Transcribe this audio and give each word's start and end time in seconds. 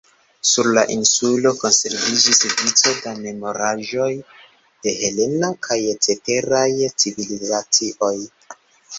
Sur 0.49 0.67
la 0.75 0.83
insulo 0.93 1.49
konserviĝis 1.63 2.39
vico 2.61 2.93
da 3.03 3.11
memoraĵoj 3.25 4.07
de 4.87 4.93
helena 5.01 5.51
kaj 5.67 5.77
ceteraj 6.07 6.63
civilizacioj. 7.05 8.15